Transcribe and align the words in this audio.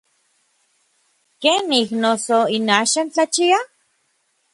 ¿Kenij, 1.41 1.89
noso, 2.01 2.37
n 2.65 2.67
axan 2.79 3.07
tlachia? 3.13 3.59